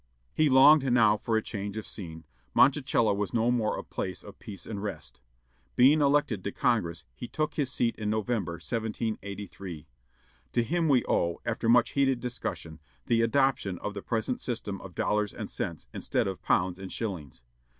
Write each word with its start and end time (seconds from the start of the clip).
He 0.33 0.49
longed 0.49 0.91
now 0.91 1.15
for 1.17 1.37
a 1.37 1.43
change 1.43 1.77
of 1.77 1.85
scene; 1.85 2.23
Monticello 2.55 3.13
was 3.13 3.35
no 3.35 3.51
more 3.51 3.77
a 3.77 3.83
place 3.83 4.23
of 4.23 4.39
peace 4.39 4.65
and 4.65 4.81
rest. 4.81 5.21
Being 5.75 6.01
elected 6.01 6.43
to 6.43 6.51
Congress, 6.51 7.05
he 7.13 7.27
took 7.27 7.53
his 7.53 7.71
seat 7.71 7.95
in 7.97 8.09
November, 8.09 8.53
1783. 8.53 9.85
To 10.53 10.63
him 10.63 10.89
we 10.89 11.05
owe, 11.07 11.39
after 11.45 11.69
much 11.69 11.91
heated 11.91 12.19
discussion, 12.19 12.79
the 13.05 13.21
adoption 13.21 13.77
of 13.77 13.93
the 13.93 14.01
present 14.01 14.41
system 14.41 14.81
of 14.81 14.95
dollars 14.95 15.35
and 15.35 15.51
cents, 15.51 15.85
instead 15.93 16.25
of 16.27 16.41
pounds 16.41 16.79
and 16.79 16.91
shillings. 16.91 17.43